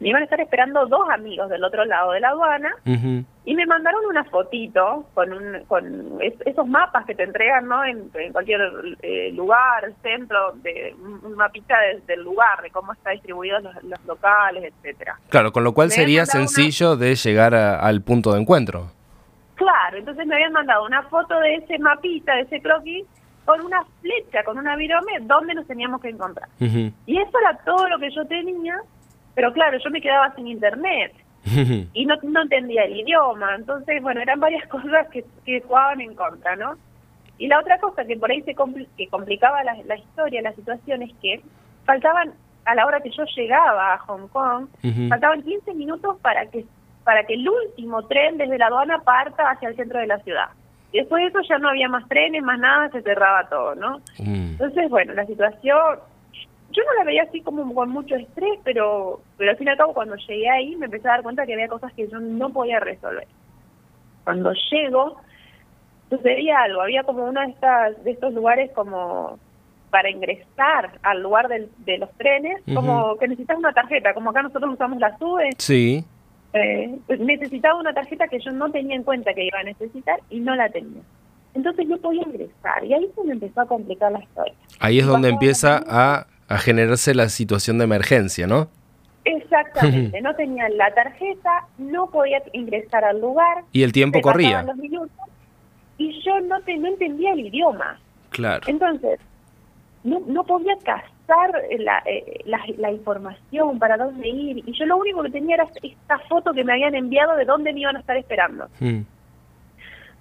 me 0.02 0.08
iban 0.08 0.22
a 0.22 0.24
estar 0.24 0.40
esperando 0.40 0.84
dos 0.86 1.08
amigos 1.10 1.48
del 1.48 1.62
otro 1.62 1.84
lado 1.84 2.10
de 2.10 2.20
la 2.20 2.30
aduana 2.30 2.74
y 3.44 3.54
me 3.54 3.66
mandaron 3.66 4.04
una 4.04 4.24
fotito 4.24 5.06
con 5.14 5.32
un, 5.32 5.64
con 5.68 6.18
esos 6.20 6.66
mapas 6.66 7.06
que 7.06 7.14
te 7.14 7.22
entregan 7.22 7.68
no 7.68 7.84
en, 7.84 8.10
cualquier 8.32 8.60
eh, 9.00 9.30
lugar 9.32 9.92
centro 10.02 10.54
de 10.56 10.94
un 11.00 11.34
mapita 11.36 11.76
del 12.08 12.22
lugar 12.22 12.62
de 12.62 12.70
cómo 12.70 12.92
está 12.92 13.10
distribuidos 13.10 13.62
los, 13.62 14.04
locales 14.04 14.72
etcétera. 14.74 15.18
Claro 15.28 15.52
con 15.52 15.62
lo 15.62 15.72
cual 15.72 15.92
sería 15.92 16.26
sencillo 16.26 16.96
de 16.96 17.14
llegar 17.14 17.54
al 17.54 18.02
punto 18.02 18.32
de 18.32 18.40
encuentro. 18.40 18.90
Claro 19.54 19.98
entonces 19.98 20.26
me 20.26 20.34
habían 20.34 20.52
mandado 20.52 20.84
una 20.84 21.04
foto 21.04 21.38
de 21.38 21.54
ese 21.56 21.78
mapita 21.78 22.34
de 22.34 22.42
ese 22.42 22.60
croquis 22.60 23.06
con 23.44 23.60
una 23.64 23.84
flecha 24.00 24.42
con 24.44 24.58
una 24.58 24.74
virome 24.74 25.12
donde 25.20 25.54
nos 25.54 25.66
teníamos 25.68 26.00
que 26.00 26.08
encontrar. 26.08 26.48
Y 26.58 27.18
eso 27.18 27.38
era 27.38 27.56
todo 27.64 27.88
lo 27.88 28.00
que 28.00 28.10
yo 28.10 28.24
tenía 28.26 28.80
pero 29.34 29.52
claro, 29.52 29.78
yo 29.78 29.90
me 29.90 30.00
quedaba 30.00 30.34
sin 30.34 30.48
internet 30.48 31.12
y 31.92 32.06
no, 32.06 32.16
no 32.22 32.42
entendía 32.42 32.84
el 32.84 32.96
idioma. 33.00 33.54
Entonces, 33.54 34.02
bueno, 34.02 34.20
eran 34.20 34.40
varias 34.40 34.66
cosas 34.68 35.08
que, 35.08 35.24
que 35.44 35.60
jugaban 35.60 36.00
en 36.00 36.14
contra, 36.14 36.56
¿no? 36.56 36.76
Y 37.38 37.48
la 37.48 37.58
otra 37.58 37.78
cosa 37.78 38.04
que 38.04 38.16
por 38.16 38.30
ahí 38.30 38.42
se 38.42 38.54
que 38.96 39.08
complicaba 39.08 39.64
la, 39.64 39.76
la, 39.84 39.96
historia, 39.96 40.42
la 40.42 40.52
situación, 40.52 41.02
es 41.02 41.12
que 41.20 41.42
faltaban, 41.84 42.32
a 42.64 42.74
la 42.74 42.86
hora 42.86 43.00
que 43.00 43.10
yo 43.10 43.24
llegaba 43.36 43.94
a 43.94 43.98
Hong 43.98 44.28
Kong, 44.28 44.68
faltaban 45.08 45.42
15 45.42 45.74
minutos 45.74 46.18
para 46.20 46.46
que 46.46 46.64
para 47.04 47.24
que 47.24 47.34
el 47.34 47.48
último 47.48 48.02
tren 48.06 48.38
desde 48.38 48.58
la 48.58 48.66
aduana 48.66 48.98
parta 49.00 49.50
hacia 49.50 49.68
el 49.68 49.76
centro 49.76 49.98
de 49.98 50.06
la 50.06 50.18
ciudad. 50.20 50.50
Y 50.92 50.98
después 50.98 51.22
de 51.22 51.28
eso 51.28 51.40
ya 51.48 51.58
no 51.58 51.70
había 51.70 51.88
más 51.88 52.06
trenes, 52.08 52.42
más 52.42 52.58
nada, 52.58 52.90
se 52.90 53.02
cerraba 53.02 53.48
todo, 53.48 53.74
¿no? 53.74 53.98
Mm. 54.18 54.52
Entonces, 54.52 54.90
bueno, 54.90 55.14
la 55.14 55.26
situación 55.26 55.98
yo 56.72 56.82
no 56.84 56.94
la 56.98 57.04
veía 57.04 57.22
así 57.22 57.40
como 57.40 57.74
con 57.74 57.90
mucho 57.90 58.16
estrés, 58.16 58.58
pero, 58.64 59.20
pero 59.36 59.50
al 59.50 59.56
fin 59.56 59.68
y 59.68 59.70
al 59.70 59.76
cabo 59.76 59.94
cuando 59.94 60.16
llegué 60.16 60.48
ahí 60.48 60.76
me 60.76 60.86
empecé 60.86 61.08
a 61.08 61.12
dar 61.12 61.22
cuenta 61.22 61.46
que 61.46 61.54
había 61.54 61.68
cosas 61.68 61.92
que 61.92 62.08
yo 62.08 62.18
no 62.18 62.50
podía 62.50 62.80
resolver. 62.80 63.26
Cuando 64.24 64.52
llego, 64.70 65.16
sucedía 66.10 66.62
algo, 66.62 66.82
había 66.82 67.02
como 67.02 67.24
uno 67.24 67.40
de, 67.40 67.48
estas, 67.48 68.04
de 68.04 68.10
estos 68.12 68.32
lugares 68.34 68.70
como 68.72 69.38
para 69.90 70.10
ingresar 70.10 70.98
al 71.02 71.22
lugar 71.22 71.48
del, 71.48 71.70
de 71.78 71.98
los 71.98 72.10
trenes, 72.12 72.62
como 72.74 73.16
que 73.18 73.28
necesitas 73.28 73.58
una 73.58 73.74
tarjeta, 73.74 74.14
como 74.14 74.30
acá 74.30 74.42
nosotros 74.42 74.72
usamos 74.72 74.98
la 74.98 75.16
SUBE. 75.18 75.50
Sí. 75.58 76.04
Eh, 76.54 76.98
necesitaba 77.18 77.78
una 77.78 77.92
tarjeta 77.92 78.26
que 78.28 78.38
yo 78.40 78.52
no 78.52 78.70
tenía 78.70 78.96
en 78.96 79.02
cuenta 79.02 79.34
que 79.34 79.44
iba 79.44 79.58
a 79.58 79.64
necesitar 79.64 80.18
y 80.30 80.40
no 80.40 80.54
la 80.54 80.70
tenía. 80.70 81.02
Entonces 81.54 81.86
no 81.86 81.98
podía 81.98 82.22
ingresar 82.22 82.84
y 82.84 82.94
ahí 82.94 83.10
se 83.14 83.24
me 83.24 83.32
empezó 83.32 83.60
a 83.60 83.66
complicar 83.66 84.12
la 84.12 84.20
historia. 84.20 84.54
Ahí 84.80 84.98
es 84.98 85.06
donde 85.06 85.28
empieza 85.28 85.82
a 85.86 86.26
a 86.52 86.58
generarse 86.58 87.14
la 87.14 87.28
situación 87.28 87.78
de 87.78 87.84
emergencia, 87.84 88.46
¿no? 88.46 88.68
Exactamente, 89.24 90.20
no 90.20 90.34
tenía 90.34 90.68
la 90.68 90.92
tarjeta, 90.92 91.66
no 91.78 92.08
podía 92.08 92.42
ingresar 92.52 93.04
al 93.04 93.20
lugar. 93.20 93.64
Y 93.72 93.84
el 93.84 93.92
tiempo 93.92 94.20
corría. 94.20 94.62
Los 94.62 94.76
minutos, 94.76 95.16
y 95.98 96.20
yo 96.22 96.40
no, 96.40 96.60
te, 96.62 96.76
no 96.76 96.88
entendía 96.88 97.32
el 97.32 97.40
idioma. 97.40 97.98
Claro. 98.30 98.62
Entonces, 98.66 99.20
no, 100.04 100.20
no 100.26 100.44
podía 100.44 100.76
cazar 100.84 101.52
la, 101.78 102.02
eh, 102.06 102.44
la, 102.44 102.90
información 102.90 103.78
para 103.78 103.96
dónde 103.96 104.28
ir. 104.28 104.62
Y 104.66 104.72
yo 104.72 104.84
lo 104.86 104.96
único 104.98 105.22
que 105.22 105.30
tenía 105.30 105.56
era 105.56 105.68
esta 105.82 106.18
foto 106.28 106.52
que 106.52 106.64
me 106.64 106.72
habían 106.72 106.94
enviado 106.94 107.36
de 107.36 107.44
dónde 107.44 107.72
me 107.72 107.80
iban 107.80 107.96
a 107.96 108.00
estar 108.00 108.16
esperando. 108.16 108.68
Mm. 108.80 109.00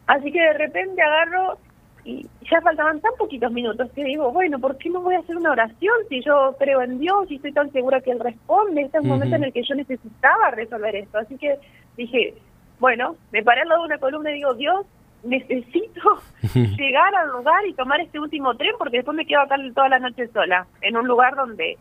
Así 0.07 0.31
que 0.31 0.39
de 0.39 0.53
repente 0.53 1.01
agarro 1.01 1.57
y 2.03 2.27
ya 2.49 2.61
faltaban 2.61 2.99
tan 2.99 3.11
poquitos 3.17 3.51
minutos 3.51 3.89
que 3.93 4.03
digo, 4.03 4.31
bueno, 4.31 4.59
¿por 4.59 4.77
qué 4.77 4.89
no 4.89 5.01
voy 5.01 5.15
a 5.15 5.19
hacer 5.19 5.37
una 5.37 5.51
oración 5.51 5.95
si 6.09 6.21
yo 6.23 6.55
creo 6.57 6.81
en 6.81 6.99
Dios 6.99 7.29
y 7.29 7.35
estoy 7.35 7.53
tan 7.53 7.71
segura 7.71 8.01
que 8.01 8.11
Él 8.11 8.19
responde? 8.19 8.81
Este 8.81 8.97
es 8.97 9.03
un 9.03 9.09
momento 9.09 9.35
en 9.35 9.43
el 9.43 9.53
que 9.53 9.63
yo 9.63 9.75
necesitaba 9.75 10.51
resolver 10.51 10.95
esto. 10.95 11.19
Así 11.19 11.37
que 11.37 11.59
dije, 11.97 12.33
bueno, 12.79 13.15
me 13.31 13.43
paré 13.43 13.61
al 13.61 13.69
lado 13.69 13.81
de 13.81 13.87
una 13.87 13.97
columna 13.99 14.31
y 14.31 14.35
digo, 14.35 14.53
Dios, 14.55 14.85
necesito 15.23 16.01
llegar 16.53 17.13
al 17.15 17.29
lugar 17.29 17.65
y 17.67 17.73
tomar 17.73 18.01
este 18.01 18.19
último 18.19 18.55
tren 18.55 18.73
porque 18.79 18.97
después 18.97 19.15
me 19.15 19.25
quedo 19.25 19.41
acá 19.41 19.55
toda 19.75 19.89
la 19.89 19.99
noche 19.99 20.27
sola, 20.29 20.65
en 20.81 20.97
un 20.97 21.07
lugar 21.07 21.35
donde 21.35 21.77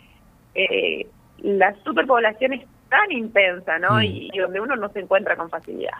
eh, 0.54 1.06
la 1.38 1.74
superpoblación 1.82 2.52
es 2.52 2.66
tan 2.90 3.10
intensa, 3.12 3.78
¿no? 3.78 3.94
Mm. 3.94 4.02
y 4.02 4.38
donde 4.38 4.60
uno 4.60 4.76
no 4.76 4.88
se 4.90 5.00
encuentra 5.00 5.36
con 5.36 5.48
facilidad. 5.48 5.98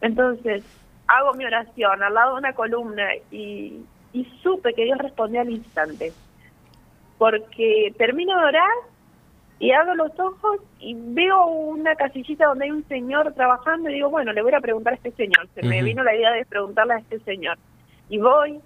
Entonces, 0.00 0.64
hago 1.10 1.34
mi 1.34 1.44
oración 1.44 2.02
al 2.02 2.14
lado 2.14 2.34
de 2.34 2.38
una 2.38 2.52
columna 2.52 3.08
y, 3.30 3.84
supe 4.42 4.74
que 4.74 4.84
Dios 4.84 4.98
respondió 4.98 5.40
al 5.40 5.50
instante. 5.50 6.12
Porque 7.18 7.92
termino 7.98 8.38
de 8.38 8.44
orar 8.46 8.70
y 9.58 9.72
abro 9.72 9.94
los 9.94 10.18
ojos 10.18 10.60
y 10.78 10.94
veo 10.96 11.46
una 11.46 11.94
casillita 11.94 12.46
donde 12.46 12.64
hay 12.64 12.70
un 12.70 12.86
señor 12.88 13.34
trabajando 13.34 13.90
y 13.90 13.94
digo, 13.94 14.08
bueno, 14.08 14.32
le 14.32 14.42
voy 14.42 14.54
a 14.54 14.60
preguntar 14.60 14.94
a 14.94 14.96
este 14.96 15.12
señor. 15.12 15.48
Se 15.54 15.66
me 15.66 15.82
vino 15.82 16.02
la 16.02 16.14
idea 16.14 16.32
de 16.32 16.46
preguntarle 16.46 16.94
a 16.94 16.98
este 16.98 17.18
señor. 17.20 17.58
Y 18.08 18.18
voy 18.18 18.60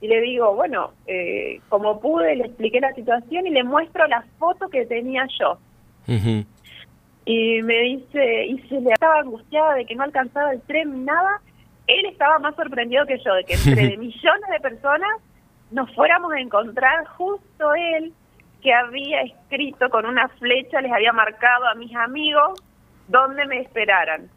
y 0.00 0.08
le 0.08 0.20
digo, 0.22 0.54
bueno, 0.54 0.92
eh, 1.06 1.60
como 1.68 2.00
pude, 2.00 2.34
le 2.34 2.46
expliqué 2.46 2.80
la 2.80 2.92
situación 2.94 3.46
y 3.46 3.50
le 3.50 3.62
muestro 3.62 4.06
la 4.08 4.24
foto 4.38 4.68
que 4.68 4.86
tenía 4.86 5.26
yo. 5.38 5.58
Y 7.26 7.62
me 7.62 7.78
dice, 7.82 8.46
y 8.46 8.58
se 8.68 8.80
le 8.80 8.90
estaba 8.90 9.20
angustiada 9.20 9.74
de 9.74 9.84
que 9.84 9.94
no 9.94 10.02
alcanzaba 10.02 10.52
el 10.52 10.60
tren, 10.62 11.04
nada, 11.04 11.40
él 11.98 12.06
estaba 12.06 12.38
más 12.38 12.54
sorprendido 12.54 13.06
que 13.06 13.18
yo 13.18 13.34
de 13.34 13.44
que 13.44 13.54
entre 13.54 13.96
millones 13.96 14.50
de 14.50 14.60
personas 14.60 15.10
nos 15.70 15.92
fuéramos 15.94 16.32
a 16.32 16.40
encontrar 16.40 17.06
justo 17.06 17.74
él 17.74 18.12
que 18.62 18.74
había 18.74 19.22
escrito 19.22 19.88
con 19.88 20.04
una 20.04 20.28
flecha, 20.28 20.80
les 20.80 20.92
había 20.92 21.12
marcado 21.12 21.66
a 21.66 21.74
mis 21.74 21.94
amigos 21.96 22.60
dónde 23.08 23.46
me 23.46 23.60
esperaran. 23.60 24.28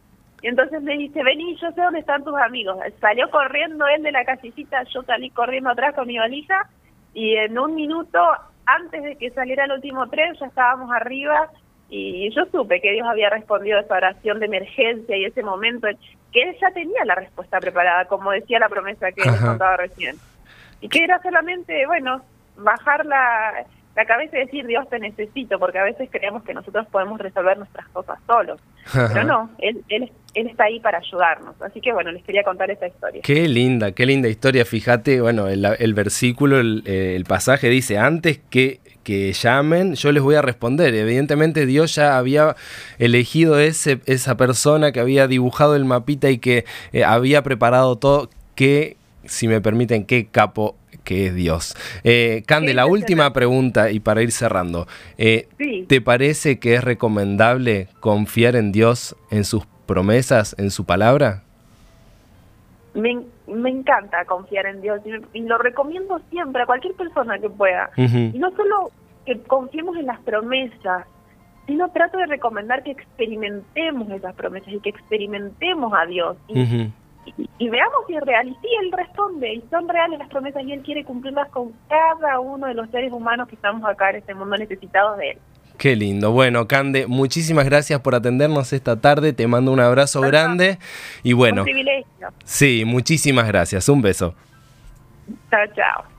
Y 0.41 0.47
entonces 0.47 0.81
me 0.81 0.97
dice, 0.97 1.23
vení, 1.23 1.55
yo 1.55 1.71
sé 1.71 1.81
dónde 1.81 1.99
están 1.99 2.23
tus 2.23 2.35
amigos. 2.35 2.77
Salió 2.99 3.29
corriendo 3.29 3.87
él 3.87 4.03
de 4.03 4.11
la 4.11 4.25
casillita, 4.25 4.83
yo 4.83 5.03
salí 5.03 5.29
corriendo 5.29 5.69
atrás 5.69 5.95
con 5.95 6.07
mi 6.07 6.17
valija 6.17 6.69
y 7.13 7.35
en 7.35 7.57
un 7.57 7.75
minuto, 7.75 8.19
antes 8.65 9.03
de 9.03 9.15
que 9.17 9.29
saliera 9.31 9.65
el 9.65 9.73
último 9.73 10.09
tren, 10.09 10.33
ya 10.39 10.47
estábamos 10.47 10.91
arriba 10.91 11.49
y 11.89 12.29
yo 12.33 12.45
supe 12.51 12.81
que 12.81 12.91
Dios 12.91 13.07
había 13.07 13.29
respondido 13.29 13.77
a 13.77 13.81
esa 13.81 13.95
oración 13.95 14.39
de 14.39 14.47
emergencia 14.47 15.15
y 15.15 15.25
ese 15.25 15.43
momento 15.43 15.87
que 16.33 16.41
él 16.41 16.55
ya 16.59 16.71
tenía 16.71 17.05
la 17.05 17.15
respuesta 17.15 17.59
preparada, 17.59 18.05
como 18.05 18.31
decía 18.31 18.59
la 18.59 18.69
promesa 18.69 19.11
que 19.11 19.29
les 19.29 19.39
contaba 19.39 19.77
recién. 19.77 20.17
Y 20.81 20.89
que 20.89 21.03
era 21.03 21.21
solamente, 21.21 21.85
bueno, 21.85 22.21
bajar 22.57 23.05
la, 23.05 23.65
la 23.95 24.05
cabeza 24.05 24.37
y 24.37 24.45
decir, 24.45 24.65
Dios 24.65 24.89
te 24.89 24.99
necesito, 24.99 25.59
porque 25.59 25.79
a 25.79 25.83
veces 25.83 26.09
creemos 26.11 26.43
que 26.43 26.53
nosotros 26.53 26.87
podemos 26.87 27.19
resolver 27.19 27.57
nuestras 27.57 27.87
cosas 27.89 28.17
solos. 28.25 28.59
Pero 28.91 29.23
no, 29.23 29.49
él, 29.59 29.83
él, 29.87 30.11
él, 30.33 30.47
está 30.47 30.65
ahí 30.65 30.79
para 30.79 30.97
ayudarnos. 30.97 31.61
Así 31.61 31.79
que 31.79 31.93
bueno, 31.93 32.11
les 32.11 32.23
quería 32.23 32.43
contar 32.43 32.69
esa 32.71 32.87
historia. 32.87 33.21
Qué 33.23 33.47
linda, 33.47 33.91
qué 33.91 34.05
linda 34.05 34.27
historia. 34.27 34.65
Fíjate, 34.65 35.21
bueno, 35.21 35.47
el, 35.47 35.63
el 35.65 35.93
versículo, 35.93 36.59
el, 36.59 36.83
el, 36.85 37.23
pasaje 37.25 37.69
dice, 37.69 37.97
antes 37.99 38.39
que 38.49 38.79
que 39.03 39.33
llamen, 39.33 39.95
yo 39.95 40.11
les 40.11 40.23
voy 40.23 40.35
a 40.35 40.41
responder. 40.41 40.93
Evidentemente 40.95 41.65
Dios 41.65 41.95
ya 41.95 42.17
había 42.17 42.55
elegido 42.99 43.59
ese, 43.59 43.99
esa 44.05 44.37
persona 44.37 44.91
que 44.91 44.99
había 44.99 45.27
dibujado 45.27 45.75
el 45.75 45.85
mapita 45.85 46.29
y 46.29 46.37
que 46.37 46.65
eh, 46.91 47.03
había 47.03 47.43
preparado 47.43 47.97
todo. 47.97 48.29
Que, 48.55 48.97
si 49.25 49.47
me 49.47 49.61
permiten, 49.61 50.05
qué 50.05 50.27
capo 50.27 50.75
que 51.03 51.27
es 51.27 51.35
Dios. 51.35 51.75
Eh, 52.03 52.43
Cande, 52.45 52.73
la 52.73 52.85
última 52.85 53.33
pregunta 53.33 53.91
y 53.91 53.99
para 53.99 54.21
ir 54.21 54.31
cerrando. 54.31 54.87
Eh, 55.17 55.47
¿Te 55.87 56.01
parece 56.01 56.59
que 56.59 56.75
es 56.75 56.83
recomendable 56.83 57.89
confiar 57.99 58.55
en 58.55 58.71
Dios, 58.71 59.15
en 59.31 59.43
sus 59.43 59.65
promesas, 59.85 60.55
en 60.57 60.71
su 60.71 60.85
palabra? 60.85 61.43
Me, 62.93 63.19
me 63.47 63.69
encanta 63.69 64.25
confiar 64.25 64.65
en 64.65 64.81
Dios 64.81 65.01
y, 65.33 65.41
lo 65.41 65.57
recomiendo 65.57 66.19
siempre 66.29 66.63
a 66.63 66.65
cualquier 66.65 66.93
persona 66.95 67.39
que 67.39 67.49
pueda. 67.49 67.89
Y 67.97 68.37
no 68.37 68.51
solo 68.51 68.91
que 69.25 69.39
confiemos 69.43 69.97
en 69.97 70.05
las 70.05 70.19
promesas, 70.21 71.05
sino 71.65 71.89
trato 71.89 72.17
de 72.17 72.25
recomendar 72.25 72.83
que 72.83 72.91
experimentemos 72.91 74.09
esas 74.11 74.35
promesas 74.35 74.73
y 74.73 74.79
que 74.79 74.89
experimentemos 74.89 75.93
a 75.93 76.05
Dios. 76.05 76.37
Y, 77.57 77.69
veamos 77.69 78.05
si 78.07 78.15
es 78.15 78.21
real. 78.23 78.47
Y 78.47 78.53
sí, 78.55 78.67
Él 78.81 78.91
responde, 78.91 79.53
y 79.53 79.61
son 79.69 79.87
reales 79.87 80.19
las 80.19 80.29
promesas, 80.29 80.63
y 80.63 80.73
Él 80.73 80.81
quiere 80.81 81.05
cumplirlas 81.05 81.49
con 81.49 81.71
cada 81.87 82.39
uno 82.39 82.67
de 82.67 82.73
los 82.73 82.89
seres 82.89 83.13
humanos 83.13 83.47
que 83.47 83.55
estamos 83.55 83.83
acá 83.85 84.09
en 84.09 84.17
este 84.17 84.33
mundo 84.33 84.57
necesitados 84.57 85.17
de 85.17 85.31
Él. 85.31 85.37
Qué 85.77 85.95
lindo. 85.95 86.31
Bueno, 86.31 86.67
Cande, 86.67 87.07
muchísimas 87.07 87.65
gracias 87.65 87.99
por 88.01 88.15
atendernos 88.15 88.73
esta 88.73 88.99
tarde. 88.99 89.33
Te 89.33 89.47
mando 89.47 89.71
un 89.71 89.79
abrazo 89.79 90.21
grande. 90.21 90.77
Y 91.23 91.33
bueno. 91.33 91.61
Un 91.61 91.65
privilegio. 91.65 92.29
Sí, 92.45 92.83
muchísimas 92.85 93.47
gracias. 93.47 93.89
Un 93.89 94.01
beso. 94.01 94.35
Chao, 95.49 95.65
chao. 95.75 96.13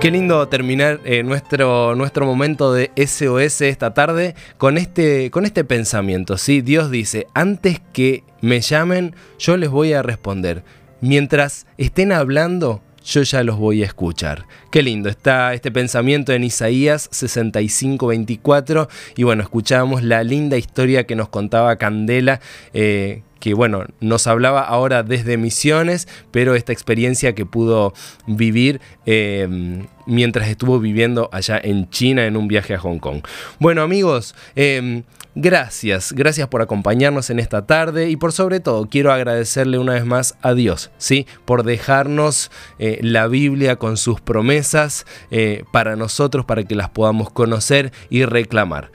Qué 0.00 0.12
lindo 0.12 0.46
terminar 0.46 1.00
eh, 1.04 1.24
nuestro, 1.24 1.96
nuestro 1.96 2.26
momento 2.26 2.72
de 2.72 2.92
SOS 2.96 3.62
esta 3.62 3.92
tarde 3.92 4.36
con 4.56 4.78
este, 4.78 5.32
con 5.32 5.44
este 5.44 5.64
pensamiento. 5.64 6.36
¿sí? 6.36 6.60
Dios 6.60 6.92
dice, 6.92 7.26
antes 7.34 7.80
que 7.92 8.22
me 8.40 8.60
llamen, 8.60 9.16
yo 9.38 9.56
les 9.56 9.68
voy 9.68 9.94
a 9.94 10.02
responder. 10.02 10.62
Mientras 11.00 11.66
estén 11.76 12.10
hablando, 12.12 12.82
yo 13.04 13.22
ya 13.22 13.42
los 13.44 13.58
voy 13.58 13.82
a 13.82 13.86
escuchar. 13.86 14.46
Qué 14.70 14.82
lindo 14.82 15.08
está 15.08 15.54
este 15.54 15.70
pensamiento 15.70 16.32
en 16.32 16.42
Isaías 16.42 17.08
65, 17.12 18.06
24. 18.08 18.88
Y 19.16 19.22
bueno, 19.22 19.42
escuchábamos 19.42 20.02
la 20.02 20.24
linda 20.24 20.56
historia 20.56 21.04
que 21.04 21.14
nos 21.14 21.28
contaba 21.28 21.76
Candela. 21.76 22.40
Eh, 22.72 23.22
que 23.40 23.54
bueno, 23.54 23.84
nos 24.00 24.26
hablaba 24.26 24.62
ahora 24.62 25.02
desde 25.02 25.36
Misiones, 25.36 26.08
pero 26.30 26.54
esta 26.54 26.72
experiencia 26.72 27.34
que 27.34 27.46
pudo 27.46 27.92
vivir 28.26 28.80
eh, 29.04 29.46
mientras 30.06 30.48
estuvo 30.48 30.80
viviendo 30.80 31.28
allá 31.30 31.60
en 31.62 31.88
China 31.90 32.26
en 32.26 32.36
un 32.36 32.48
viaje 32.48 32.74
a 32.74 32.78
Hong 32.78 32.98
Kong. 32.98 33.20
Bueno 33.60 33.82
amigos, 33.82 34.34
eh, 34.56 35.02
gracias, 35.36 36.12
gracias 36.12 36.48
por 36.48 36.62
acompañarnos 36.62 37.30
en 37.30 37.38
esta 37.38 37.64
tarde 37.64 38.10
y 38.10 38.16
por 38.16 38.32
sobre 38.32 38.58
todo 38.58 38.88
quiero 38.88 39.12
agradecerle 39.12 39.78
una 39.78 39.92
vez 39.92 40.04
más 40.04 40.36
a 40.42 40.54
Dios, 40.54 40.90
¿sí? 40.98 41.28
Por 41.44 41.62
dejarnos 41.62 42.50
eh, 42.80 42.98
la 43.02 43.28
Biblia 43.28 43.76
con 43.76 43.96
sus 43.96 44.20
promesas 44.20 45.06
para 45.70 45.94
nosotros, 45.94 46.44
para 46.44 46.64
que 46.64 46.74
las 46.74 46.88
podamos 46.88 47.30
conocer 47.30 47.92
y 48.10 48.24
reclamar. 48.24 48.90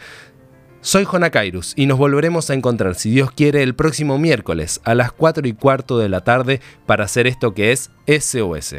Soy 0.83 1.03
Jona 1.05 1.29
Kairus 1.29 1.73
y 1.75 1.85
nos 1.85 1.99
volveremos 1.99 2.49
a 2.49 2.55
encontrar, 2.55 2.95
si 2.95 3.11
Dios 3.11 3.29
quiere, 3.31 3.61
el 3.61 3.75
próximo 3.75 4.17
miércoles 4.17 4.81
a 4.83 4.95
las 4.95 5.11
4 5.11 5.47
y 5.47 5.53
cuarto 5.53 5.99
de 5.99 6.09
la 6.09 6.21
tarde 6.21 6.59
para 6.87 7.05
hacer 7.05 7.27
esto 7.27 7.53
que 7.53 7.71
es 7.71 7.91
SOS. 8.07 8.77